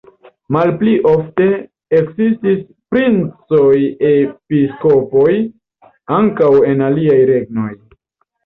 Malpli 0.55 0.93
ofte 1.09 1.45
ekzistis 1.97 2.63
princoj-episkopoj 2.95 5.29
ankaŭ 6.21 6.49
en 6.73 6.83
aliaj 6.91 7.21
regnoj. 7.33 7.71